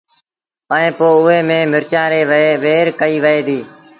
ائيٚݩ 0.73 0.95
پو 0.97 1.07
اُئي 1.23 1.37
ميݩ 1.47 1.69
مرچآݩ 1.71 2.09
ريٚ 2.11 2.27
وهير 2.63 2.87
ڪئيٚ 2.99 3.21
وهي 3.23 3.41
ديٚ 3.47 3.65